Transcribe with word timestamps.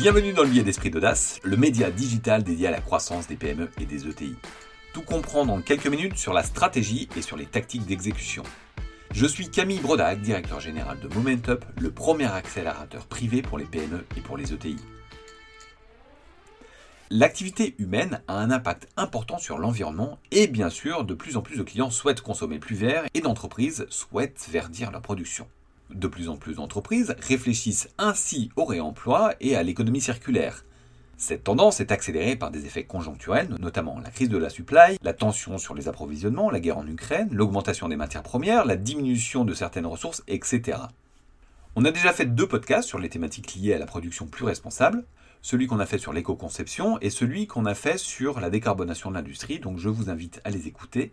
Bienvenue 0.00 0.32
dans 0.32 0.44
le 0.44 0.48
billet 0.48 0.62
d'esprit 0.62 0.90
d'audace, 0.90 1.40
le 1.42 1.56
média 1.56 1.90
digital 1.90 2.44
dédié 2.44 2.68
à 2.68 2.70
la 2.70 2.80
croissance 2.80 3.26
des 3.26 3.34
PME 3.34 3.68
et 3.80 3.84
des 3.84 4.06
ETI. 4.06 4.36
Tout 4.92 5.02
comprendre 5.02 5.52
en 5.52 5.60
quelques 5.60 5.88
minutes 5.88 6.16
sur 6.16 6.32
la 6.32 6.44
stratégie 6.44 7.08
et 7.16 7.20
sur 7.20 7.36
les 7.36 7.46
tactiques 7.46 7.84
d'exécution. 7.84 8.44
Je 9.10 9.26
suis 9.26 9.50
Camille 9.50 9.80
Brodac, 9.80 10.20
directeur 10.20 10.60
général 10.60 11.00
de 11.00 11.12
Momentup, 11.12 11.64
le 11.80 11.90
premier 11.90 12.26
accélérateur 12.26 13.06
privé 13.06 13.42
pour 13.42 13.58
les 13.58 13.64
PME 13.64 14.06
et 14.16 14.20
pour 14.20 14.36
les 14.36 14.52
ETI. 14.52 14.76
L'activité 17.10 17.74
humaine 17.78 18.22
a 18.28 18.38
un 18.38 18.52
impact 18.52 18.86
important 18.96 19.38
sur 19.38 19.58
l'environnement 19.58 20.20
et 20.30 20.46
bien 20.46 20.70
sûr, 20.70 21.02
de 21.02 21.14
plus 21.14 21.36
en 21.36 21.42
plus 21.42 21.58
de 21.58 21.64
clients 21.64 21.90
souhaitent 21.90 22.20
consommer 22.20 22.60
plus 22.60 22.76
vert 22.76 23.02
et 23.14 23.20
d'entreprises 23.20 23.84
souhaitent 23.90 24.46
verdir 24.48 24.92
leur 24.92 25.02
production. 25.02 25.48
De 25.90 26.08
plus 26.08 26.28
en 26.28 26.36
plus 26.36 26.54
d'entreprises 26.54 27.14
réfléchissent 27.20 27.88
ainsi 27.98 28.50
au 28.56 28.64
réemploi 28.64 29.34
et 29.40 29.56
à 29.56 29.62
l'économie 29.62 30.00
circulaire. 30.00 30.64
Cette 31.16 31.44
tendance 31.44 31.80
est 31.80 31.90
accélérée 31.90 32.36
par 32.36 32.50
des 32.50 32.66
effets 32.66 32.84
conjoncturels, 32.84 33.54
notamment 33.58 33.98
la 33.98 34.10
crise 34.10 34.28
de 34.28 34.38
la 34.38 34.50
supply, 34.50 34.98
la 35.02 35.12
tension 35.12 35.58
sur 35.58 35.74
les 35.74 35.88
approvisionnements, 35.88 36.50
la 36.50 36.60
guerre 36.60 36.78
en 36.78 36.86
Ukraine, 36.86 37.28
l'augmentation 37.32 37.88
des 37.88 37.96
matières 37.96 38.22
premières, 38.22 38.64
la 38.64 38.76
diminution 38.76 39.44
de 39.44 39.54
certaines 39.54 39.86
ressources, 39.86 40.22
etc. 40.28 40.78
On 41.74 41.84
a 41.84 41.90
déjà 41.90 42.12
fait 42.12 42.26
deux 42.26 42.46
podcasts 42.46 42.88
sur 42.88 42.98
les 42.98 43.08
thématiques 43.08 43.54
liées 43.54 43.74
à 43.74 43.78
la 43.78 43.86
production 43.86 44.26
plus 44.26 44.44
responsable 44.44 45.04
celui 45.42 45.66
qu'on 45.66 45.78
a 45.78 45.86
fait 45.86 45.98
sur 45.98 46.12
l'éco-conception 46.12 46.98
et 47.00 47.10
celui 47.10 47.46
qu'on 47.46 47.66
a 47.66 47.74
fait 47.74 47.98
sur 47.98 48.40
la 48.40 48.50
décarbonation 48.50 49.10
de 49.10 49.14
l'industrie, 49.14 49.60
donc 49.60 49.78
je 49.78 49.88
vous 49.88 50.10
invite 50.10 50.40
à 50.44 50.50
les 50.50 50.66
écouter. 50.66 51.12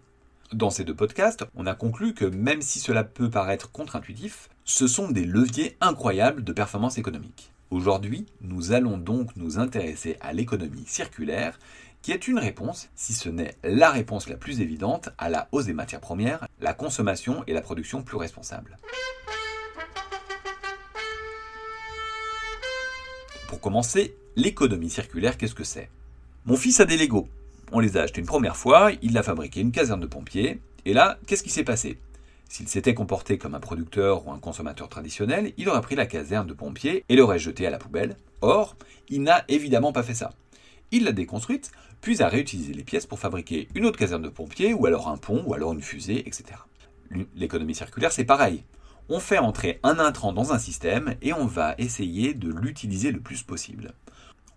Dans 0.53 0.69
ces 0.69 0.83
deux 0.83 0.95
podcasts, 0.95 1.45
on 1.55 1.65
a 1.65 1.75
conclu 1.75 2.13
que 2.13 2.25
même 2.25 2.61
si 2.61 2.79
cela 2.79 3.03
peut 3.03 3.29
paraître 3.29 3.71
contre-intuitif, 3.71 4.49
ce 4.67 4.87
sont 4.87 5.11
des 5.11 5.25
leviers 5.25 5.77
incroyables 5.79 6.43
de 6.43 6.51
performance 6.51 6.97
économique. 6.97 7.51
Aujourd'hui, 7.69 8.25
nous 8.41 8.71
allons 8.71 8.97
donc 8.97 9.35
nous 9.35 9.59
intéresser 9.59 10.17
à 10.21 10.33
l'économie 10.33 10.85
circulaire, 10.87 11.59
qui 12.01 12.11
est 12.11 12.27
une 12.27 12.39
réponse, 12.39 12.89
si 12.95 13.13
ce 13.13 13.29
n'est 13.29 13.55
la 13.63 13.91
réponse 13.91 14.27
la 14.27 14.37
plus 14.37 14.61
évidente, 14.61 15.09
à 15.19 15.29
la 15.29 15.47
hausse 15.51 15.65
des 15.65 15.73
matières 15.73 16.01
premières, 16.01 16.47
la 16.61 16.73
consommation 16.73 17.43
et 17.45 17.53
la 17.53 17.61
production 17.61 18.01
plus 18.01 18.17
responsables. 18.17 18.79
Pour 23.47 23.59
commencer, 23.59 24.15
l'économie 24.35 24.89
circulaire, 24.89 25.37
qu'est-ce 25.37 25.55
que 25.55 25.63
c'est? 25.63 25.91
Mon 26.45 26.57
fils 26.57 26.79
a 26.79 26.85
des 26.85 26.97
Lego. 26.97 27.29
On 27.71 27.79
les 27.79 27.97
a 27.97 28.01
achetés 28.01 28.21
une 28.21 28.27
première 28.27 28.57
fois, 28.57 28.91
il 29.03 29.15
a 29.17 29.23
fabriqué 29.23 29.61
une 29.61 29.71
caserne 29.71 30.01
de 30.01 30.07
pompiers, 30.07 30.59
et 30.85 30.93
là, 30.93 31.19
qu'est-ce 31.27 31.43
qui 31.43 31.51
s'est 31.51 31.63
passé? 31.63 31.99
S'il 32.49 32.67
s'était 32.67 32.93
comporté 32.93 33.37
comme 33.37 33.55
un 33.55 33.59
producteur 33.59 34.27
ou 34.27 34.31
un 34.31 34.39
consommateur 34.39 34.89
traditionnel, 34.89 35.53
il 35.57 35.69
aurait 35.69 35.81
pris 35.81 35.95
la 35.95 36.05
caserne 36.05 36.47
de 36.47 36.53
pompiers 36.53 37.03
et 37.09 37.15
l'aurait 37.15 37.39
jetée 37.39 37.67
à 37.67 37.69
la 37.69 37.77
poubelle. 37.77 38.17
Or, 38.41 38.75
il 39.09 39.23
n'a 39.23 39.43
évidemment 39.47 39.91
pas 39.91 40.03
fait 40.03 40.13
ça. 40.13 40.33
Il 40.91 41.03
l'a 41.03 41.11
déconstruite, 41.11 41.71
puis 42.01 42.21
a 42.21 42.27
réutilisé 42.27 42.73
les 42.73 42.83
pièces 42.83 43.07
pour 43.07 43.19
fabriquer 43.19 43.67
une 43.75 43.85
autre 43.85 43.97
caserne 43.97 44.21
de 44.21 44.29
pompiers, 44.29 44.73
ou 44.73 44.85
alors 44.85 45.09
un 45.09 45.17
pont, 45.17 45.43
ou 45.45 45.53
alors 45.53 45.73
une 45.73 45.81
fusée, 45.81 46.27
etc. 46.27 46.59
L'économie 47.35 47.75
circulaire, 47.75 48.11
c'est 48.11 48.25
pareil 48.25 48.63
on 49.09 49.19
fait 49.19 49.37
entrer 49.37 49.79
un 49.83 49.99
intrant 49.99 50.33
dans 50.33 50.51
un 50.51 50.59
système 50.59 51.15
et 51.21 51.33
on 51.33 51.45
va 51.45 51.75
essayer 51.77 52.33
de 52.33 52.49
l'utiliser 52.49 53.11
le 53.11 53.19
plus 53.19 53.43
possible. 53.43 53.93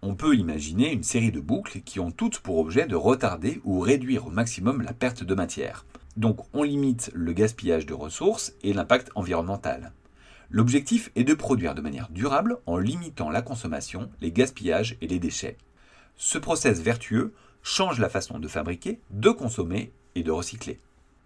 On 0.00 0.14
peut 0.14 0.36
imaginer 0.36 0.92
une 0.92 1.02
série 1.02 1.32
de 1.32 1.40
boucles 1.40 1.80
qui 1.80 2.00
ont 2.00 2.10
toutes 2.10 2.38
pour 2.38 2.58
objet 2.58 2.86
de 2.86 2.96
retarder 2.96 3.60
ou 3.64 3.80
réduire 3.80 4.26
au 4.26 4.30
maximum 4.30 4.80
la 4.82 4.92
perte 4.92 5.24
de 5.24 5.34
matière. 5.34 5.84
Donc 6.18 6.40
on 6.52 6.64
limite 6.64 7.12
le 7.14 7.32
gaspillage 7.32 7.86
de 7.86 7.94
ressources 7.94 8.52
et 8.64 8.72
l'impact 8.72 9.10
environnemental. 9.14 9.92
L'objectif 10.50 11.12
est 11.14 11.22
de 11.22 11.32
produire 11.32 11.76
de 11.76 11.80
manière 11.80 12.08
durable 12.10 12.58
en 12.66 12.76
limitant 12.76 13.30
la 13.30 13.40
consommation, 13.40 14.10
les 14.20 14.32
gaspillages 14.32 14.96
et 15.00 15.06
les 15.06 15.20
déchets. 15.20 15.56
Ce 16.16 16.36
process 16.36 16.80
vertueux 16.80 17.34
change 17.62 18.00
la 18.00 18.08
façon 18.08 18.40
de 18.40 18.48
fabriquer, 18.48 18.98
de 19.10 19.30
consommer 19.30 19.92
et 20.16 20.24
de 20.24 20.32
recycler. 20.32 20.80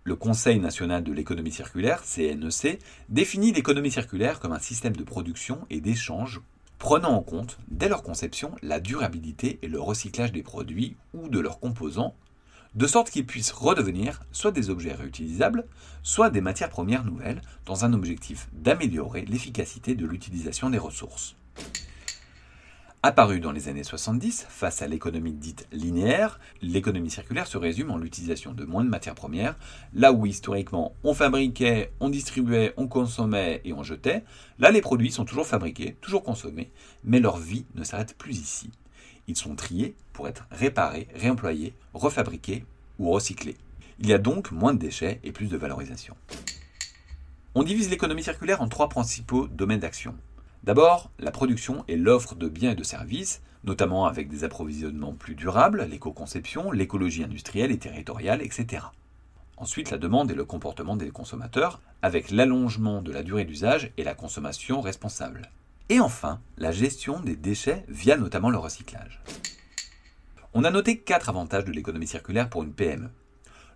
Le 0.04 0.14
Conseil 0.14 0.58
national 0.58 1.02
de 1.04 1.12
l'économie 1.12 1.52
circulaire, 1.52 2.02
CNEC, 2.02 2.66
e 2.66 2.78
définit 3.08 3.52
l'économie 3.52 3.90
circulaire 3.90 4.40
comme 4.40 4.52
un 4.52 4.58
système 4.58 4.96
de 4.96 5.04
production 5.04 5.66
et 5.70 5.80
d'échange 5.80 6.42
prenant 6.78 7.14
en 7.14 7.22
compte, 7.22 7.56
dès 7.68 7.88
leur 7.88 8.02
conception, 8.02 8.56
la 8.60 8.78
durabilité 8.78 9.58
et 9.62 9.68
le 9.68 9.80
recyclage 9.80 10.32
des 10.32 10.42
produits 10.42 10.96
ou 11.14 11.30
de 11.30 11.40
leurs 11.40 11.60
composants, 11.60 12.14
de 12.74 12.86
sorte 12.86 13.10
qu'ils 13.10 13.26
puissent 13.26 13.52
redevenir 13.52 14.22
soit 14.32 14.52
des 14.52 14.70
objets 14.70 14.94
réutilisables, 14.94 15.66
soit 16.02 16.30
des 16.30 16.40
matières 16.40 16.70
premières 16.70 17.04
nouvelles, 17.04 17.42
dans 17.66 17.84
un 17.84 17.92
objectif 17.92 18.48
d'améliorer 18.52 19.24
l'efficacité 19.24 19.94
de 19.94 20.06
l'utilisation 20.06 20.70
des 20.70 20.78
ressources. 20.78 21.36
Apparu 23.04 23.40
dans 23.40 23.50
les 23.50 23.68
années 23.68 23.82
70, 23.82 24.46
face 24.48 24.80
à 24.80 24.86
l'économie 24.86 25.32
dite 25.32 25.66
linéaire, 25.72 26.38
l'économie 26.60 27.10
circulaire 27.10 27.48
se 27.48 27.58
résume 27.58 27.90
en 27.90 27.98
l'utilisation 27.98 28.52
de 28.52 28.64
moins 28.64 28.84
de 28.84 28.88
matières 28.88 29.16
premières, 29.16 29.56
là 29.92 30.12
où 30.12 30.24
historiquement 30.24 30.94
on 31.02 31.12
fabriquait, 31.12 31.92
on 31.98 32.10
distribuait, 32.10 32.74
on 32.76 32.86
consommait 32.86 33.60
et 33.64 33.72
on 33.72 33.82
jetait, 33.82 34.22
là 34.60 34.70
les 34.70 34.80
produits 34.80 35.10
sont 35.10 35.24
toujours 35.24 35.48
fabriqués, 35.48 35.96
toujours 36.00 36.22
consommés, 36.22 36.70
mais 37.02 37.18
leur 37.18 37.38
vie 37.38 37.66
ne 37.74 37.82
s'arrête 37.82 38.16
plus 38.16 38.38
ici. 38.38 38.70
Ils 39.28 39.36
sont 39.36 39.54
triés 39.54 39.94
pour 40.12 40.28
être 40.28 40.46
réparés, 40.50 41.08
réemployés, 41.14 41.74
refabriqués 41.94 42.64
ou 42.98 43.10
recyclés. 43.10 43.56
Il 43.98 44.08
y 44.08 44.12
a 44.12 44.18
donc 44.18 44.50
moins 44.50 44.74
de 44.74 44.78
déchets 44.78 45.20
et 45.22 45.32
plus 45.32 45.48
de 45.48 45.56
valorisation. 45.56 46.16
On 47.54 47.62
divise 47.62 47.90
l'économie 47.90 48.22
circulaire 48.22 48.62
en 48.62 48.68
trois 48.68 48.88
principaux 48.88 49.46
domaines 49.46 49.80
d'action. 49.80 50.14
D'abord, 50.64 51.10
la 51.18 51.30
production 51.30 51.84
et 51.88 51.96
l'offre 51.96 52.34
de 52.34 52.48
biens 52.48 52.72
et 52.72 52.76
de 52.76 52.82
services, 52.82 53.42
notamment 53.64 54.06
avec 54.06 54.28
des 54.28 54.44
approvisionnements 54.44 55.12
plus 55.12 55.34
durables, 55.34 55.84
l'éco-conception, 55.84 56.70
l'écologie 56.70 57.24
industrielle 57.24 57.70
et 57.70 57.78
territoriale, 57.78 58.42
etc. 58.42 58.84
Ensuite, 59.56 59.90
la 59.90 59.98
demande 59.98 60.30
et 60.30 60.34
le 60.34 60.44
comportement 60.44 60.96
des 60.96 61.10
consommateurs, 61.10 61.80
avec 62.00 62.30
l'allongement 62.30 63.02
de 63.02 63.12
la 63.12 63.22
durée 63.22 63.44
d'usage 63.44 63.92
et 63.96 64.04
la 64.04 64.14
consommation 64.14 64.80
responsable. 64.80 65.50
Et 65.88 66.00
enfin, 66.00 66.40
la 66.56 66.72
gestion 66.72 67.20
des 67.20 67.36
déchets 67.36 67.84
via 67.88 68.16
notamment 68.16 68.50
le 68.50 68.58
recyclage. 68.58 69.20
On 70.54 70.64
a 70.64 70.70
noté 70.70 70.98
quatre 70.98 71.28
avantages 71.28 71.64
de 71.64 71.72
l'économie 71.72 72.06
circulaire 72.06 72.48
pour 72.48 72.62
une 72.62 72.72
PME. 72.72 73.10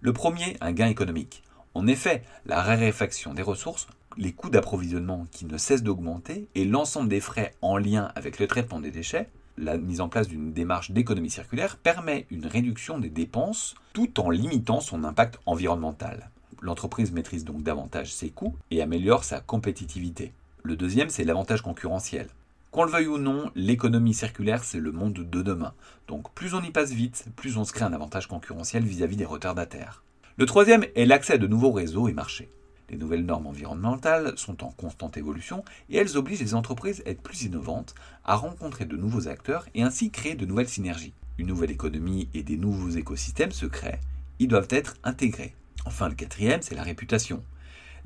Le 0.00 0.12
premier, 0.12 0.56
un 0.60 0.72
gain 0.72 0.88
économique. 0.88 1.42
En 1.74 1.86
effet, 1.86 2.22
la 2.46 2.62
raréfaction 2.62 3.34
des 3.34 3.42
ressources 3.42 3.86
les 4.16 4.32
coûts 4.32 4.50
d'approvisionnement 4.50 5.26
qui 5.30 5.44
ne 5.44 5.58
cessent 5.58 5.82
d'augmenter 5.82 6.48
et 6.54 6.64
l'ensemble 6.64 7.08
des 7.08 7.20
frais 7.20 7.54
en 7.60 7.76
lien 7.76 8.10
avec 8.14 8.38
le 8.38 8.46
traitement 8.46 8.80
des 8.80 8.90
déchets, 8.90 9.28
la 9.58 9.76
mise 9.78 10.00
en 10.00 10.08
place 10.08 10.28
d'une 10.28 10.52
démarche 10.52 10.90
d'économie 10.90 11.30
circulaire 11.30 11.76
permet 11.76 12.26
une 12.30 12.46
réduction 12.46 12.98
des 12.98 13.08
dépenses 13.08 13.74
tout 13.92 14.20
en 14.20 14.30
limitant 14.30 14.80
son 14.80 15.04
impact 15.04 15.38
environnemental. 15.46 16.30
L'entreprise 16.60 17.12
maîtrise 17.12 17.44
donc 17.44 17.62
davantage 17.62 18.12
ses 18.12 18.30
coûts 18.30 18.56
et 18.70 18.82
améliore 18.82 19.24
sa 19.24 19.40
compétitivité. 19.40 20.32
Le 20.66 20.74
deuxième, 20.74 21.10
c'est 21.10 21.22
l'avantage 21.22 21.62
concurrentiel. 21.62 22.26
Qu'on 22.72 22.82
le 22.82 22.90
veuille 22.90 23.06
ou 23.06 23.18
non, 23.18 23.52
l'économie 23.54 24.14
circulaire, 24.14 24.64
c'est 24.64 24.80
le 24.80 24.90
monde 24.90 25.12
de 25.12 25.40
demain. 25.40 25.74
Donc 26.08 26.34
plus 26.34 26.54
on 26.54 26.60
y 26.60 26.72
passe 26.72 26.90
vite, 26.90 27.26
plus 27.36 27.56
on 27.56 27.62
se 27.62 27.72
crée 27.72 27.84
un 27.84 27.92
avantage 27.92 28.26
concurrentiel 28.26 28.82
vis-à-vis 28.82 29.14
-vis 29.14 29.18
des 29.18 29.24
retardataires. 29.24 30.02
Le 30.36 30.44
troisième 30.44 30.84
est 30.96 31.06
l'accès 31.06 31.34
à 31.34 31.38
de 31.38 31.46
nouveaux 31.46 31.70
réseaux 31.70 32.08
et 32.08 32.12
marchés. 32.12 32.50
Les 32.90 32.96
nouvelles 32.96 33.24
normes 33.24 33.46
environnementales 33.46 34.36
sont 34.36 34.64
en 34.64 34.72
constante 34.72 35.16
évolution 35.16 35.64
et 35.88 35.98
elles 35.98 36.16
obligent 36.16 36.40
les 36.40 36.56
entreprises 36.56 37.00
à 37.06 37.10
être 37.10 37.22
plus 37.22 37.42
innovantes, 37.42 37.94
à 38.24 38.34
rencontrer 38.34 38.86
de 38.86 38.96
nouveaux 38.96 39.28
acteurs 39.28 39.66
et 39.76 39.84
ainsi 39.84 40.10
créer 40.10 40.34
de 40.34 40.46
nouvelles 40.46 40.68
synergies. 40.68 41.14
Une 41.38 41.46
nouvelle 41.46 41.70
économie 41.70 42.28
et 42.34 42.42
des 42.42 42.56
nouveaux 42.56 42.90
écosystèmes 42.90 43.52
se 43.52 43.66
créent. 43.66 44.00
Ils 44.40 44.48
doivent 44.48 44.70
être 44.70 44.96
intégrés. 45.04 45.54
Enfin, 45.84 46.08
le 46.08 46.16
quatrième, 46.16 46.62
c'est 46.62 46.74
la 46.74 46.82
réputation. 46.82 47.44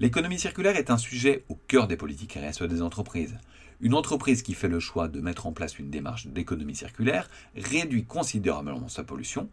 L'économie 0.00 0.38
circulaire 0.38 0.76
est 0.76 0.90
un 0.90 0.96
sujet 0.96 1.44
au 1.50 1.56
cœur 1.68 1.86
des 1.86 1.98
politiques 1.98 2.38
RSE 2.42 2.62
des 2.62 2.80
entreprises. 2.80 3.36
Une 3.82 3.92
entreprise 3.92 4.40
qui 4.40 4.54
fait 4.54 4.66
le 4.66 4.80
choix 4.80 5.08
de 5.08 5.20
mettre 5.20 5.46
en 5.46 5.52
place 5.52 5.78
une 5.78 5.90
démarche 5.90 6.26
d'économie 6.26 6.74
circulaire 6.74 7.28
réduit 7.54 8.06
considérablement 8.06 8.88
sa 8.88 9.04
pollution, 9.04 9.50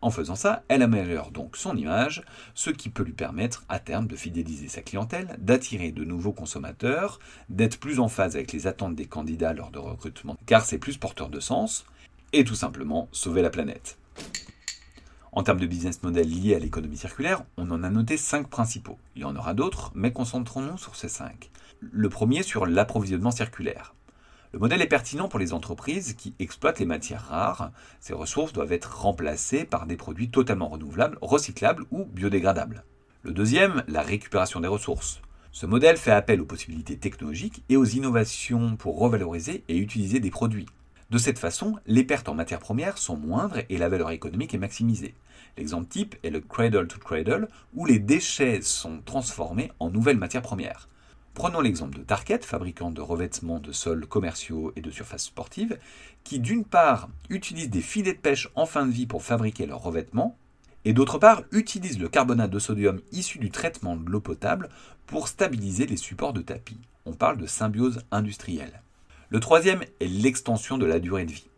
en 0.00 0.10
faisant 0.10 0.34
ça, 0.34 0.64
elle 0.66 0.82
améliore 0.82 1.30
donc 1.30 1.56
son 1.56 1.76
image, 1.76 2.24
ce 2.54 2.70
qui 2.70 2.88
peut 2.88 3.04
lui 3.04 3.12
permettre 3.12 3.64
à 3.68 3.78
terme 3.78 4.08
de 4.08 4.16
fidéliser 4.16 4.66
sa 4.66 4.82
clientèle, 4.82 5.36
d'attirer 5.38 5.92
de 5.92 6.02
nouveaux 6.02 6.32
consommateurs, 6.32 7.20
d'être 7.48 7.78
plus 7.78 8.00
en 8.00 8.08
phase 8.08 8.34
avec 8.34 8.52
les 8.52 8.66
attentes 8.66 8.96
des 8.96 9.06
candidats 9.06 9.52
lors 9.52 9.70
de 9.70 9.78
recrutement, 9.78 10.36
car 10.46 10.64
c'est 10.64 10.78
plus 10.78 10.96
porteur 10.96 11.28
de 11.28 11.38
sens, 11.38 11.86
et 12.32 12.42
tout 12.42 12.56
simplement 12.56 13.08
sauver 13.12 13.40
la 13.40 13.50
planète. 13.50 13.98
En 15.36 15.42
termes 15.42 15.60
de 15.60 15.66
business 15.66 16.02
model 16.02 16.30
liés 16.30 16.54
à 16.54 16.58
l'économie 16.58 16.96
circulaire, 16.96 17.44
on 17.58 17.70
en 17.70 17.82
a 17.82 17.90
noté 17.90 18.16
cinq 18.16 18.48
principaux. 18.48 18.96
Il 19.16 19.20
y 19.20 19.24
en 19.26 19.36
aura 19.36 19.52
d'autres, 19.52 19.92
mais 19.94 20.10
concentrons-nous 20.10 20.78
sur 20.78 20.96
ces 20.96 21.10
cinq. 21.10 21.50
Le 21.82 22.08
premier 22.08 22.42
sur 22.42 22.64
l'approvisionnement 22.64 23.30
circulaire. 23.30 23.94
Le 24.54 24.58
modèle 24.58 24.80
est 24.80 24.86
pertinent 24.86 25.28
pour 25.28 25.38
les 25.38 25.52
entreprises 25.52 26.14
qui 26.14 26.34
exploitent 26.38 26.78
les 26.78 26.86
matières 26.86 27.26
rares. 27.28 27.70
Ces 28.00 28.14
ressources 28.14 28.54
doivent 28.54 28.72
être 28.72 29.02
remplacées 29.02 29.66
par 29.66 29.84
des 29.84 29.96
produits 29.96 30.30
totalement 30.30 30.70
renouvelables, 30.70 31.18
recyclables 31.20 31.84
ou 31.90 32.06
biodégradables. 32.06 32.84
Le 33.22 33.32
deuxième, 33.34 33.84
la 33.88 34.00
récupération 34.00 34.60
des 34.60 34.68
ressources. 34.68 35.20
Ce 35.52 35.66
modèle 35.66 35.98
fait 35.98 36.12
appel 36.12 36.40
aux 36.40 36.46
possibilités 36.46 36.96
technologiques 36.96 37.62
et 37.68 37.76
aux 37.76 37.84
innovations 37.84 38.76
pour 38.76 38.98
revaloriser 38.98 39.64
et 39.68 39.76
utiliser 39.76 40.18
des 40.18 40.30
produits. 40.30 40.66
De 41.10 41.18
cette 41.18 41.38
façon, 41.38 41.76
les 41.86 42.02
pertes 42.02 42.28
en 42.28 42.34
matières 42.34 42.58
premières 42.58 42.98
sont 42.98 43.16
moindres 43.16 43.60
et 43.68 43.78
la 43.78 43.88
valeur 43.88 44.10
économique 44.10 44.54
est 44.54 44.58
maximisée. 44.58 45.14
L'exemple 45.56 45.88
type 45.88 46.16
est 46.24 46.30
le 46.30 46.40
cradle 46.40 46.88
to 46.88 46.98
cradle, 46.98 47.48
où 47.74 47.86
les 47.86 48.00
déchets 48.00 48.60
sont 48.60 49.00
transformés 49.04 49.70
en 49.78 49.88
nouvelles 49.88 50.18
matières 50.18 50.42
premières. 50.42 50.88
Prenons 51.32 51.60
l'exemple 51.60 51.98
de 51.98 52.02
Target, 52.02 52.40
fabricant 52.42 52.90
de 52.90 53.00
revêtements 53.00 53.60
de 53.60 53.70
sols 53.70 54.06
commerciaux 54.06 54.72
et 54.74 54.80
de 54.80 54.90
surfaces 54.90 55.26
sportives, 55.26 55.78
qui 56.24 56.40
d'une 56.40 56.64
part 56.64 57.08
utilise 57.30 57.70
des 57.70 57.82
filets 57.82 58.14
de 58.14 58.18
pêche 58.18 58.48
en 58.56 58.66
fin 58.66 58.84
de 58.84 58.90
vie 58.90 59.06
pour 59.06 59.22
fabriquer 59.22 59.66
leurs 59.66 59.82
revêtements, 59.82 60.36
et 60.84 60.92
d'autre 60.92 61.18
part 61.18 61.42
utilise 61.52 62.00
le 62.00 62.08
carbonate 62.08 62.50
de 62.50 62.58
sodium 62.58 63.00
issu 63.12 63.38
du 63.38 63.50
traitement 63.50 63.96
de 63.96 64.10
l'eau 64.10 64.20
potable 64.20 64.70
pour 65.06 65.28
stabiliser 65.28 65.86
les 65.86 65.96
supports 65.96 66.32
de 66.32 66.42
tapis. 66.42 66.80
On 67.04 67.12
parle 67.12 67.36
de 67.36 67.46
symbiose 67.46 68.02
industrielle. 68.10 68.82
Le 69.28 69.40
troisième 69.40 69.82
est 69.98 70.06
l'extension 70.06 70.78
de 70.78 70.86
la 70.86 71.00
durée 71.00 71.24
de 71.24 71.32
vie. 71.32 71.48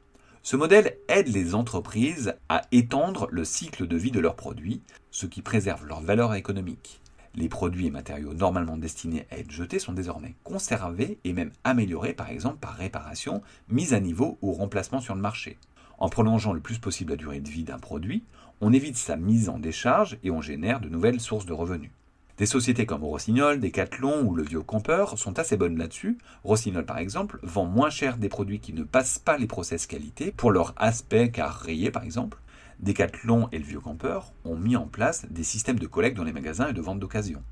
Ce 0.43 0.57
modèle 0.57 0.97
aide 1.09 1.29
les 1.29 1.55
entreprises 1.55 2.35
à 2.49 2.63
étendre 2.73 3.29
le 3.31 3.45
cycle 3.45 3.87
de 3.87 3.97
vie 3.99 4.11
de 4.11 4.21
leurs 4.21 4.37
produits, 4.37 4.81
ce 5.11 5.27
qui 5.27 5.43
préserve 5.43 5.85
leur 5.87 6.01
valeur 6.01 6.33
économique. 6.33 7.03
Les 7.35 7.51
produits 7.51 7.87
et 7.87 7.91
matériaux 7.91 8.33
normalement 8.33 8.79
destinés 8.79 9.27
à 9.31 9.37
être 9.37 9.51
jetés 9.51 9.79
sont 9.79 9.93
désormais 9.93 10.35
conservés 10.45 11.19
et 11.25 11.35
même 11.35 11.53
améliorés 11.63 12.15
par 12.15 12.31
exemple 12.31 12.57
par 12.57 12.75
réparation, 12.75 13.43
mise 13.69 13.93
à 13.93 14.01
niveau 14.01 14.39
ou 14.41 14.55
remplacement 14.55 15.03
sur 15.03 15.15
le 15.15 15.21
marché. 15.21 15.59
En 15.99 16.09
prolongeant 16.09 16.55
le 16.55 16.61
plus 16.61 16.79
possible 16.79 17.11
la 17.11 17.17
durée 17.17 17.41
de 17.41 17.51
vie 17.51 17.65
d'un 17.65 17.79
produit, 17.79 18.25
on 18.63 18.73
évite 18.73 18.97
sa 18.97 19.17
mise 19.17 19.51
en 19.51 19.59
décharge 19.59 20.17
et 20.23 20.31
on 20.31 20.41
génère 20.41 20.81
de 20.81 20.89
nouvelles 20.89 21.21
sources 21.21 21.45
de 21.45 21.53
revenus. 21.53 21.91
Des 22.39 22.47
sociétés 22.47 22.87
comme 22.87 23.03
Rossignol, 23.03 23.59
Decathlon 23.59 24.23
ou 24.23 24.37
le 24.37 24.45
Vieux 24.45 24.63
Compeur 24.63 25.19
sont 25.19 25.41
assez 25.41 25.57
bonnes 25.57 25.77
là-dessus. 25.77 26.19
Rossignol, 26.45 26.87
par 26.87 26.99
exemple, 26.99 27.41
vend 27.43 27.65
moins 27.65 27.91
cher 27.91 28.17
des 28.17 28.29
produits 28.29 28.61
qui 28.61 28.73
ne 28.73 28.85
passent 28.85 29.19
pas 29.19 29.37
les 29.37 29.49
process 29.49 29.89
qualité 29.89 30.31
pour 30.31 30.53
leur 30.53 30.73
aspect 30.77 31.33
car 31.33 31.53
rayé, 31.53 31.91
par 31.91 32.05
exemple. 32.05 32.39
Decathlon 32.79 33.49
et 33.51 33.59
le 33.59 33.65
Vieux 33.65 33.81
Campeur 33.81 34.33
ont 34.45 34.55
mis 34.55 34.77
en 34.77 34.87
place 34.87 35.27
des 35.31 35.43
systèmes 35.43 35.81
de 35.81 35.89
collecte 35.89 36.17
dans 36.17 36.23
les 36.23 36.33
magasins 36.33 36.69
et 36.69 36.73
de 36.73 36.81
vente 36.81 37.01
d'occasion. 37.01 37.43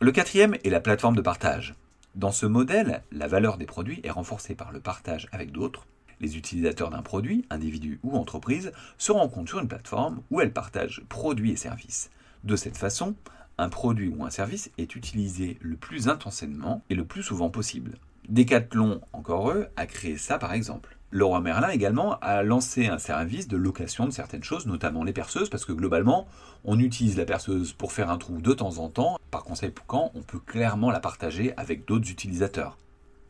Le 0.00 0.12
quatrième 0.12 0.54
est 0.62 0.70
la 0.70 0.78
plateforme 0.78 1.16
de 1.16 1.22
partage. 1.22 1.74
Dans 2.14 2.30
ce 2.30 2.46
modèle, 2.46 3.02
la 3.10 3.26
valeur 3.26 3.58
des 3.58 3.66
produits 3.66 4.00
est 4.04 4.10
renforcée 4.10 4.54
par 4.54 4.70
le 4.70 4.78
partage 4.78 5.26
avec 5.32 5.50
d'autres. 5.50 5.88
Les 6.20 6.36
utilisateurs 6.36 6.90
d'un 6.90 7.02
produit, 7.02 7.44
individus 7.50 7.98
ou 8.04 8.16
entreprises, 8.16 8.70
se 8.96 9.10
rencontrent 9.10 9.50
sur 9.50 9.58
une 9.58 9.66
plateforme 9.66 10.22
où 10.30 10.40
elles 10.40 10.52
partagent 10.52 11.02
produits 11.08 11.50
et 11.50 11.56
services. 11.56 12.10
De 12.44 12.54
cette 12.54 12.76
façon, 12.76 13.16
un 13.58 13.68
produit 13.68 14.08
ou 14.08 14.24
un 14.24 14.30
service 14.30 14.70
est 14.78 14.96
utilisé 14.96 15.58
le 15.60 15.76
plus 15.76 16.08
intensément 16.08 16.82
et 16.90 16.94
le 16.94 17.04
plus 17.04 17.22
souvent 17.22 17.50
possible. 17.50 17.98
Decathlon, 18.28 19.00
encore 19.12 19.50
eux, 19.50 19.68
a 19.76 19.86
créé 19.86 20.16
ça 20.18 20.38
par 20.38 20.52
exemple. 20.52 20.96
Leroy 21.12 21.40
Merlin 21.40 21.68
également 21.68 22.18
a 22.18 22.42
lancé 22.42 22.88
un 22.88 22.98
service 22.98 23.46
de 23.46 23.56
location 23.56 24.06
de 24.06 24.10
certaines 24.10 24.42
choses, 24.42 24.66
notamment 24.66 25.04
les 25.04 25.12
perceuses, 25.12 25.48
parce 25.48 25.64
que 25.64 25.72
globalement, 25.72 26.26
on 26.64 26.80
utilise 26.80 27.16
la 27.16 27.24
perceuse 27.24 27.72
pour 27.72 27.92
faire 27.92 28.10
un 28.10 28.18
trou 28.18 28.40
de 28.40 28.52
temps 28.52 28.78
en 28.78 28.88
temps. 28.88 29.16
Par 29.30 29.44
conséquent, 29.44 30.10
on 30.14 30.22
peut 30.22 30.40
clairement 30.40 30.90
la 30.90 31.00
partager 31.00 31.54
avec 31.56 31.86
d'autres 31.86 32.10
utilisateurs. 32.10 32.76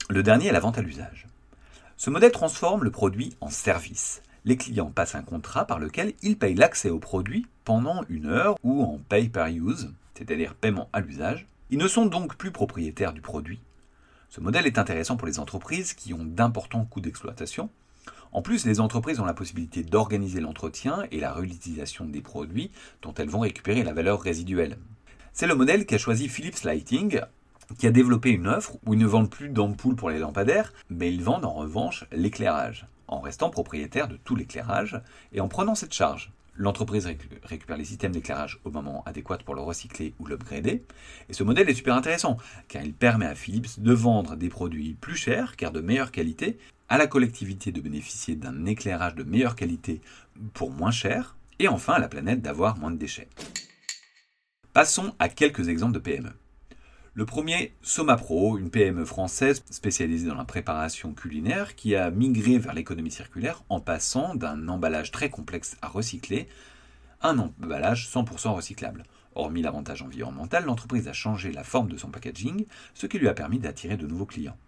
Le 0.08 0.23
dernier 0.23 0.46
est 0.46 0.52
la 0.52 0.61
vente 0.61 0.78
à 0.78 0.82
l'usage. 0.82 1.26
Ce 1.99 2.11
modèle 2.11 2.32
transforme 2.32 2.84
le 2.84 2.90
produit 2.90 3.37
en 3.40 3.50
service. 3.50 4.23
Les 4.44 4.56
clients 4.56 4.90
passent 4.90 5.14
un 5.14 5.23
contrat 5.23 5.67
par 5.67 5.78
lequel 5.78 6.14
ils 6.23 6.38
payent 6.38 6.55
l'accès 6.55 6.90
au 6.90 6.99
produit 6.99 7.46
pendant 7.64 8.05
une 8.08 8.26
heure 8.26 8.56
ou 8.62 8.82
en 8.82 8.99
pay 9.08 9.28
per 9.28 9.49
use, 9.50 9.93
c'est-à-dire 10.16 10.54
paiement 10.54 10.88
à 10.92 11.00
l'usage. 11.00 11.46
Ils 11.70 11.78
ne 11.78 11.88
sont 11.88 12.06
donc 12.06 12.36
plus 12.36 12.52
propriétaires 12.52 13.12
du 13.12 13.20
produit. 13.20 13.60
Ce 14.28 14.40
modèle 14.40 14.66
est 14.66 14.78
intéressant 14.78 15.16
pour 15.16 15.26
les 15.26 15.38
entreprises 15.38 15.94
qui 15.94 16.14
ont 16.14 16.24
d'importants 16.24 16.84
coûts 16.84 17.00
d'exploitation. 17.00 17.70
En 18.32 18.42
plus, 18.42 18.66
les 18.66 18.80
entreprises 18.80 19.20
ont 19.20 19.24
la 19.24 19.34
possibilité 19.34 19.82
d'organiser 19.82 20.40
l'entretien 20.40 21.04
et 21.10 21.20
la 21.20 21.32
réutilisation 21.32 22.04
des 22.04 22.20
produits 22.20 22.70
dont 23.02 23.14
elles 23.14 23.30
vont 23.30 23.40
récupérer 23.40 23.82
la 23.82 23.92
valeur 23.92 24.20
résiduelle. 24.20 24.78
C'est 25.32 25.46
le 25.46 25.54
modèle 25.54 25.86
qu'a 25.86 25.98
choisi 25.98 26.28
Philips 26.28 26.64
Lighting, 26.64 27.20
qui 27.78 27.86
a 27.86 27.90
développé 27.90 28.30
une 28.30 28.46
offre 28.46 28.76
où 28.84 28.94
ils 28.94 29.00
ne 29.00 29.06
vendent 29.06 29.30
plus 29.30 29.48
d'ampoules 29.48 29.96
pour 29.96 30.10
les 30.10 30.18
lampadaires, 30.18 30.72
mais 30.88 31.12
ils 31.12 31.22
vendent 31.22 31.44
en 31.44 31.54
revanche 31.54 32.04
l'éclairage, 32.12 32.86
en 33.08 33.20
restant 33.20 33.50
propriétaires 33.50 34.08
de 34.08 34.16
tout 34.16 34.36
l'éclairage 34.36 35.00
et 35.32 35.40
en 35.40 35.48
prenant 35.48 35.74
cette 35.74 35.94
charge. 35.94 36.32
L'entreprise 36.58 37.06
récupère 37.44 37.76
les 37.76 37.84
systèmes 37.84 38.12
d'éclairage 38.12 38.58
au 38.64 38.70
moment 38.70 39.02
adéquat 39.04 39.38
pour 39.38 39.54
le 39.54 39.60
recycler 39.60 40.14
ou 40.18 40.26
l'upgrader. 40.26 40.84
Et 41.28 41.32
ce 41.32 41.44
modèle 41.44 41.68
est 41.68 41.74
super 41.74 41.94
intéressant, 41.94 42.38
car 42.68 42.82
il 42.82 42.94
permet 42.94 43.26
à 43.26 43.34
Philips 43.34 43.78
de 43.78 43.92
vendre 43.92 44.36
des 44.36 44.48
produits 44.48 44.94
plus 44.94 45.16
chers, 45.16 45.56
car 45.56 45.70
de 45.70 45.80
meilleure 45.80 46.12
qualité, 46.12 46.58
à 46.88 46.98
la 46.98 47.06
collectivité 47.06 47.72
de 47.72 47.80
bénéficier 47.80 48.36
d'un 48.36 48.64
éclairage 48.64 49.14
de 49.14 49.24
meilleure 49.24 49.56
qualité 49.56 50.00
pour 50.54 50.70
moins 50.70 50.90
cher, 50.90 51.36
et 51.58 51.68
enfin 51.68 51.94
à 51.94 51.98
la 51.98 52.08
planète 52.08 52.40
d'avoir 52.40 52.78
moins 52.78 52.90
de 52.90 52.98
déchets. 52.98 53.28
Passons 54.72 55.14
à 55.18 55.28
quelques 55.28 55.68
exemples 55.68 55.94
de 55.94 55.98
PME. 55.98 56.32
Le 57.16 57.24
premier, 57.24 57.72
Somapro, 57.80 58.58
une 58.58 58.68
PME 58.68 59.06
française 59.06 59.64
spécialisée 59.70 60.28
dans 60.28 60.34
la 60.34 60.44
préparation 60.44 61.14
culinaire 61.14 61.74
qui 61.74 61.96
a 61.96 62.10
migré 62.10 62.58
vers 62.58 62.74
l'économie 62.74 63.10
circulaire 63.10 63.62
en 63.70 63.80
passant 63.80 64.34
d'un 64.34 64.68
emballage 64.68 65.12
très 65.12 65.30
complexe 65.30 65.78
à 65.80 65.88
recycler 65.88 66.46
à 67.22 67.30
un 67.30 67.38
emballage 67.38 68.06
100% 68.12 68.50
recyclable. 68.50 69.04
Hormis 69.34 69.62
l'avantage 69.62 70.02
environnemental, 70.02 70.66
l'entreprise 70.66 71.08
a 71.08 71.14
changé 71.14 71.52
la 71.52 71.64
forme 71.64 71.88
de 71.88 71.96
son 71.96 72.10
packaging, 72.10 72.66
ce 72.92 73.06
qui 73.06 73.18
lui 73.18 73.28
a 73.28 73.34
permis 73.34 73.60
d'attirer 73.60 73.96
de 73.96 74.06
nouveaux 74.06 74.26
clients. 74.26 74.58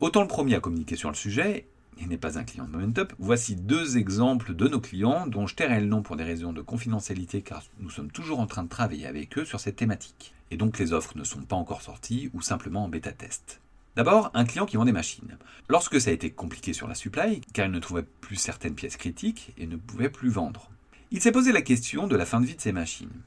Autant 0.00 0.22
le 0.22 0.26
premier 0.26 0.56
à 0.56 0.60
communiquer 0.60 0.96
sur 0.96 1.10
le 1.10 1.14
sujet, 1.14 1.68
et 2.00 2.06
n'est 2.06 2.18
pas 2.18 2.38
un 2.38 2.44
client 2.44 2.64
de 2.64 2.70
Momentup, 2.70 3.12
voici 3.18 3.56
deux 3.56 3.96
exemples 3.96 4.54
de 4.54 4.68
nos 4.68 4.80
clients 4.80 5.26
dont 5.26 5.46
je 5.46 5.54
tairai 5.54 5.80
le 5.80 5.86
nom 5.86 6.02
pour 6.02 6.16
des 6.16 6.24
raisons 6.24 6.52
de 6.52 6.62
confidentialité 6.62 7.42
car 7.42 7.62
nous 7.80 7.90
sommes 7.90 8.10
toujours 8.10 8.40
en 8.40 8.46
train 8.46 8.62
de 8.62 8.68
travailler 8.68 9.06
avec 9.06 9.38
eux 9.38 9.44
sur 9.44 9.60
cette 9.60 9.76
thématique. 9.76 10.34
Et 10.50 10.56
donc 10.56 10.78
les 10.78 10.92
offres 10.92 11.16
ne 11.16 11.24
sont 11.24 11.42
pas 11.42 11.56
encore 11.56 11.82
sorties 11.82 12.30
ou 12.34 12.42
simplement 12.42 12.84
en 12.84 12.88
bêta 12.88 13.12
test. 13.12 13.60
D'abord, 13.96 14.30
un 14.34 14.44
client 14.44 14.66
qui 14.66 14.76
vend 14.76 14.84
des 14.84 14.92
machines. 14.92 15.36
Lorsque 15.68 16.00
ça 16.00 16.10
a 16.10 16.12
été 16.12 16.30
compliqué 16.30 16.72
sur 16.72 16.88
la 16.88 16.94
supply, 16.94 17.40
car 17.52 17.66
il 17.66 17.72
ne 17.72 17.78
trouvait 17.78 18.06
plus 18.20 18.36
certaines 18.36 18.74
pièces 18.74 18.96
critiques 18.96 19.52
et 19.56 19.66
ne 19.66 19.76
pouvait 19.76 20.10
plus 20.10 20.30
vendre, 20.30 20.68
il 21.12 21.20
s'est 21.20 21.30
posé 21.30 21.52
la 21.52 21.62
question 21.62 22.08
de 22.08 22.16
la 22.16 22.26
fin 22.26 22.40
de 22.40 22.46
vie 22.46 22.56
de 22.56 22.60
ses 22.60 22.72
machines. 22.72 23.22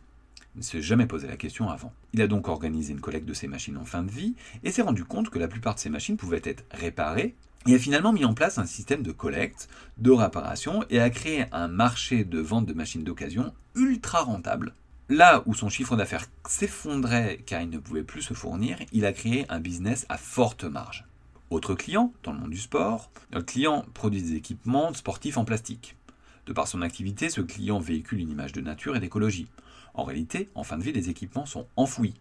Il 0.55 0.59
ne 0.59 0.63
s'est 0.63 0.81
jamais 0.81 1.05
posé 1.05 1.27
la 1.27 1.37
question 1.37 1.69
avant. 1.69 1.93
Il 2.13 2.21
a 2.21 2.27
donc 2.27 2.47
organisé 2.47 2.91
une 2.91 2.99
collecte 2.99 3.27
de 3.27 3.33
ses 3.33 3.47
machines 3.47 3.77
en 3.77 3.85
fin 3.85 4.03
de 4.03 4.11
vie 4.11 4.35
et 4.63 4.71
s'est 4.71 4.81
rendu 4.81 5.05
compte 5.05 5.29
que 5.29 5.39
la 5.39 5.47
plupart 5.47 5.75
de 5.75 5.79
ses 5.79 5.89
machines 5.89 6.17
pouvaient 6.17 6.41
être 6.43 6.65
réparées 6.71 7.35
il 7.67 7.75
a 7.75 7.79
finalement 7.79 8.13
mis 8.13 8.23
en 8.23 8.33
place 8.33 8.57
un 8.57 8.65
système 8.65 9.03
de 9.03 9.11
collecte, 9.11 9.67
de 9.97 10.11
réparation 10.11 10.85
et 10.89 11.01
a 11.01 11.09
créé 11.09 11.45
un 11.51 11.67
marché 11.67 12.23
de 12.23 12.39
vente 12.39 12.65
de 12.65 12.73
machines 12.73 13.03
d'occasion 13.03 13.53
ultra 13.75 14.21
rentable. 14.21 14.73
Là 15.09 15.43
où 15.45 15.53
son 15.53 15.67
chiffre 15.67 15.97
d'affaires 15.97 16.27
s'effondrait 16.47 17.43
car 17.45 17.61
il 17.61 17.69
ne 17.69 17.77
pouvait 17.77 18.03
plus 18.03 18.21
se 18.21 18.33
fournir, 18.33 18.77
il 18.93 19.05
a 19.05 19.11
créé 19.11 19.45
un 19.49 19.59
business 19.59 20.05
à 20.07 20.17
forte 20.17 20.63
marge. 20.63 21.05
Autre 21.49 21.75
client, 21.75 22.13
dans 22.23 22.31
le 22.31 22.39
monde 22.39 22.51
du 22.51 22.57
sport, 22.57 23.11
notre 23.33 23.45
client 23.45 23.85
produit 23.93 24.21
des 24.21 24.35
équipements 24.35 24.93
sportifs 24.93 25.37
en 25.37 25.43
plastique. 25.43 25.97
De 26.45 26.53
par 26.53 26.69
son 26.69 26.81
activité, 26.81 27.29
ce 27.29 27.41
client 27.41 27.79
véhicule 27.79 28.21
une 28.21 28.31
image 28.31 28.53
de 28.53 28.61
nature 28.61 28.95
et 28.95 29.01
d'écologie. 29.01 29.49
En 29.93 30.05
réalité, 30.05 30.49
en 30.55 30.63
fin 30.63 30.77
de 30.77 30.83
vie, 30.83 30.93
les 30.93 31.09
équipements 31.09 31.45
sont 31.45 31.67
enfouis. 31.75 32.13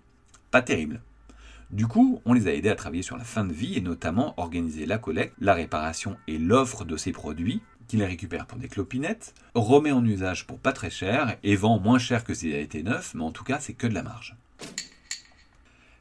Pas 0.50 0.62
terrible. 0.62 1.00
Du 1.70 1.86
coup, 1.88 2.20
on 2.24 2.32
les 2.32 2.46
a 2.46 2.54
aidés 2.54 2.68
à 2.68 2.76
travailler 2.76 3.02
sur 3.02 3.16
la 3.16 3.24
fin 3.24 3.44
de 3.44 3.52
vie 3.52 3.76
et 3.76 3.80
notamment 3.80 4.34
organiser 4.36 4.86
la 4.86 4.98
collecte, 4.98 5.34
la 5.40 5.52
réparation 5.52 6.16
et 6.28 6.38
l'offre 6.38 6.84
de 6.84 6.96
ces 6.96 7.12
produits 7.12 7.60
qu'il 7.88 8.00
les 8.00 8.06
récupère 8.06 8.46
pour 8.46 8.58
des 8.58 8.68
clopinettes, 8.68 9.34
remet 9.54 9.92
en 9.92 10.04
usage 10.04 10.46
pour 10.46 10.58
pas 10.58 10.72
très 10.72 10.90
cher 10.90 11.36
et 11.42 11.56
vend 11.56 11.78
moins 11.78 11.98
cher 11.98 12.24
que 12.24 12.34
s'il 12.34 12.54
a 12.54 12.58
été 12.58 12.82
neuf, 12.82 13.14
mais 13.14 13.22
en 13.22 13.30
tout 13.30 13.44
cas 13.44 13.60
c'est 13.60 13.74
que 13.74 13.86
de 13.86 13.94
la 13.94 14.02
marge. 14.02 14.36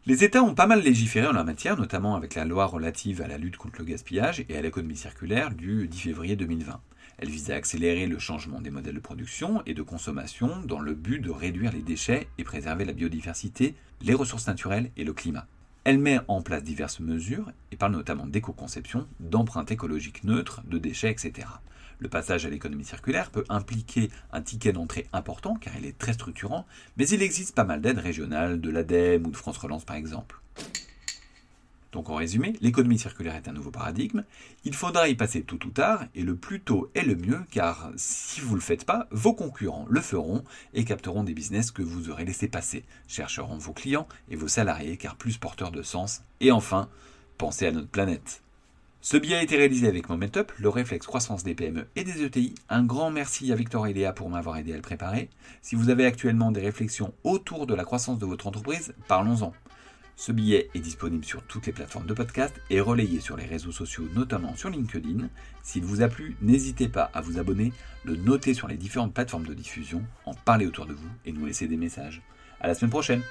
Les 0.07 0.23
États 0.23 0.43
ont 0.43 0.53
pas 0.53 0.67
mal 0.67 0.83
légiféré 0.83 1.25
en 1.25 1.33
la 1.33 1.43
matière, 1.43 1.77
notamment 1.77 2.15
avec 2.15 2.35
la 2.35 2.45
loi 2.45 2.65
relative 2.65 3.21
à 3.21 3.27
la 3.27 3.39
lutte 3.39 3.57
contre 3.57 3.79
le 3.79 3.85
gaspillage 3.85 4.45
et 4.49 4.57
à 4.57 4.61
l'économie 4.61 4.95
circulaire 4.95 5.51
du 5.51 5.87
10 5.87 5.99
février 5.99 6.35
2020. 6.35 6.79
Elle 7.17 7.29
vise 7.29 7.49
à 7.49 7.55
accélérer 7.55 8.05
le 8.05 8.19
changement 8.19 8.61
des 8.61 8.69
modèles 8.69 8.95
de 8.95 8.99
production 8.99 9.63
et 9.65 9.73
de 9.73 9.81
consommation 9.81 10.61
dans 10.65 10.79
le 10.79 10.93
but 10.93 11.19
de 11.19 11.31
réduire 11.31 11.71
les 11.71 11.81
déchets 11.81 12.27
et 12.37 12.43
préserver 12.43 12.85
la 12.85 12.93
biodiversité, 12.93 13.73
les 14.01 14.13
ressources 14.13 14.47
naturelles 14.47 14.91
et 14.95 15.03
le 15.03 15.13
climat. 15.13 15.47
Elle 15.85 15.99
met 15.99 16.19
en 16.27 16.41
place 16.41 16.63
diverses 16.63 16.99
mesures 16.99 17.51
et 17.71 17.75
parle 17.75 17.91
notamment 17.91 18.25
d'éco-conception, 18.25 19.07
d'empreintes 19.19 19.69
écologiques 19.69 20.23
neutres, 20.23 20.63
de 20.65 20.79
déchets, 20.79 21.11
etc. 21.11 21.47
Le 21.99 22.09
passage 22.09 22.43
à 22.43 22.49
l'économie 22.49 22.83
circulaire 22.83 23.29
peut 23.29 23.45
impliquer 23.49 24.09
un 24.33 24.41
ticket 24.41 24.73
d'entrée 24.73 25.05
important 25.13 25.53
car 25.53 25.77
il 25.77 25.85
est 25.85 25.95
très 25.95 26.13
structurant, 26.13 26.65
mais 26.97 27.07
il 27.07 27.21
existe 27.21 27.53
pas 27.53 27.65
mal 27.65 27.81
d'aides 27.81 27.99
régionales, 27.99 28.59
de 28.59 28.71
l'ADEME 28.71 29.27
ou 29.27 29.29
de 29.29 29.37
France 29.37 29.59
Relance 29.59 29.85
par 29.85 29.95
exemple. 29.95 30.41
Donc 31.95 32.09
en 32.09 32.15
résumé, 32.15 32.57
l'économie 32.59 32.99
circulaire 32.99 33.35
est 33.35 33.47
un 33.47 33.53
nouveau 33.53 33.71
paradigme. 33.71 34.25
Il 34.65 34.73
faudra 34.73 35.07
y 35.07 35.15
passer 35.15 35.43
tôt 35.43 35.57
ou 35.65 35.69
tard, 35.69 36.03
et 36.13 36.23
le 36.23 36.35
plus 36.35 36.59
tôt 36.59 36.91
est 36.93 37.03
le 37.03 37.15
mieux, 37.15 37.39
car 37.51 37.89
si 37.95 38.41
vous 38.41 38.49
ne 38.49 38.55
le 38.55 38.61
faites 38.61 38.83
pas, 38.83 39.07
vos 39.11 39.33
concurrents 39.33 39.85
le 39.89 40.01
feront 40.01 40.43
et 40.73 40.83
capteront 40.83 41.23
des 41.23 41.33
business 41.33 41.71
que 41.71 41.81
vous 41.81 42.09
aurez 42.09 42.25
laissé 42.25 42.49
passer, 42.49 42.83
chercheront 43.07 43.57
vos 43.57 43.71
clients 43.71 44.09
et 44.29 44.35
vos 44.35 44.49
salariés, 44.49 44.97
car 44.97 45.15
plus 45.15 45.37
porteurs 45.37 45.71
de 45.71 45.83
sens. 45.83 46.23
Et 46.41 46.51
enfin, 46.51 46.89
pensez 47.37 47.65
à 47.65 47.71
notre 47.71 47.87
planète. 47.87 48.41
Ce 48.99 49.15
billet 49.15 49.37
a 49.37 49.43
été 49.43 49.55
réalisé 49.55 49.87
avec 49.87 50.09
Momentup, 50.09 50.51
le 50.57 50.67
réflexe 50.67 51.07
croissance 51.07 51.45
des 51.45 51.55
PME 51.55 51.87
et 51.95 52.03
des 52.03 52.25
ETI. 52.25 52.55
Un 52.67 52.83
grand 52.83 53.09
merci 53.09 53.53
à 53.53 53.55
Victor 53.55 53.87
et 53.87 53.93
Léa 53.93 54.11
pour 54.11 54.29
m'avoir 54.29 54.57
aidé 54.57 54.73
à 54.73 54.75
le 54.75 54.81
préparer. 54.81 55.29
Si 55.61 55.75
vous 55.75 55.89
avez 55.89 56.05
actuellement 56.05 56.51
des 56.51 56.59
réflexions 56.59 57.13
autour 57.23 57.67
de 57.67 57.73
la 57.73 57.85
croissance 57.85 58.19
de 58.19 58.25
votre 58.25 58.47
entreprise, 58.47 58.93
parlons-en. 59.07 59.53
Ce 60.17 60.31
billet 60.31 60.69
est 60.73 60.79
disponible 60.79 61.25
sur 61.25 61.43
toutes 61.43 61.65
les 61.65 61.73
plateformes 61.73 62.05
de 62.05 62.13
podcast 62.13 62.55
et 62.69 62.79
relayé 62.79 63.19
sur 63.19 63.35
les 63.35 63.45
réseaux 63.45 63.73
sociaux, 63.73 64.07
notamment 64.15 64.55
sur 64.55 64.69
LinkedIn. 64.69 65.27
S'il 65.61 65.83
vous 65.83 66.01
a 66.01 66.07
plu, 66.07 66.37
n'hésitez 66.41 66.87
pas 66.87 67.11
à 67.13 67.21
vous 67.21 67.37
abonner, 67.37 67.73
le 68.05 68.15
noter 68.15 68.53
sur 68.53 68.67
les 68.67 68.77
différentes 68.77 69.13
plateformes 69.13 69.45
de 69.45 69.53
diffusion, 69.53 70.03
en 70.25 70.33
parler 70.33 70.67
autour 70.67 70.85
de 70.85 70.93
vous 70.93 71.09
et 71.25 71.33
nous 71.33 71.45
laisser 71.45 71.67
des 71.67 71.77
messages. 71.77 72.21
À 72.61 72.67
la 72.67 72.75
semaine 72.75 72.91
prochaine! 72.91 73.21